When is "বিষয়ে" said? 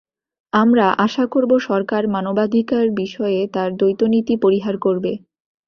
3.01-3.39